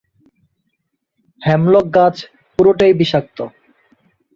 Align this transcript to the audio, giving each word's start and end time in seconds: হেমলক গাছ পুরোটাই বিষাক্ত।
হেমলক 1.41 1.85
গাছ 1.95 2.15
পুরোটাই 2.59 2.93
বিষাক্ত। 2.93 3.37